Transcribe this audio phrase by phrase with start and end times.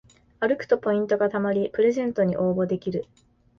[0.39, 3.05] 歩くとポイントがたまりプレゼントに応募できる